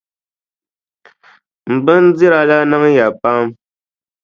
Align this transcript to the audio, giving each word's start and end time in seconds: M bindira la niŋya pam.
M 1.73 1.75
bindira 1.85 2.39
la 2.49 2.57
niŋya 2.69 3.07
pam. 3.21 3.45